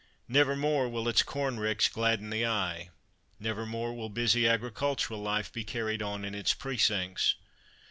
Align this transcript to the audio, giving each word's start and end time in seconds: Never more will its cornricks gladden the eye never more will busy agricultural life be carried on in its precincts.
Never 0.27 0.55
more 0.55 0.89
will 0.89 1.07
its 1.07 1.21
cornricks 1.21 1.87
gladden 1.87 2.31
the 2.31 2.43
eye 2.43 2.89
never 3.39 3.67
more 3.67 3.93
will 3.93 4.09
busy 4.09 4.47
agricultural 4.47 5.21
life 5.21 5.53
be 5.53 5.63
carried 5.63 6.01
on 6.01 6.25
in 6.25 6.33
its 6.33 6.55
precincts. 6.55 7.35